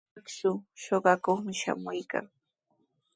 [0.19, 0.51] Akshu
[0.83, 2.25] suqakuqmi shamuykan.